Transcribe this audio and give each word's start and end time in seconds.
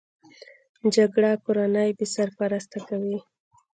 جګړه 0.95 1.31
کورنۍ 1.43 1.89
بې 1.97 2.05
سرپرسته 2.15 2.77
کوي 2.89 3.17